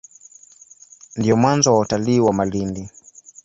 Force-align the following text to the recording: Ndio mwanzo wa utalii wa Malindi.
Ndio 1.15 1.35
mwanzo 1.37 1.73
wa 1.73 1.79
utalii 1.79 2.19
wa 2.19 2.33
Malindi. 2.33 2.89